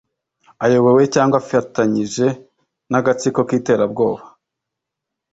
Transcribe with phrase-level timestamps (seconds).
[0.65, 2.25] ayobowe cyangwa afatanyije
[2.91, 4.21] n agatsiko k iterabwoba